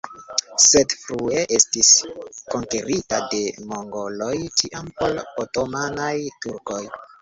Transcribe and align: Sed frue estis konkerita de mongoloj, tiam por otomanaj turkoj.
Sed 0.67 0.95
frue 1.01 1.43
estis 1.57 1.91
konkerita 2.55 3.21
de 3.35 3.45
mongoloj, 3.77 4.35
tiam 4.59 4.93
por 5.01 5.19
otomanaj 5.47 6.15
turkoj. 6.45 6.85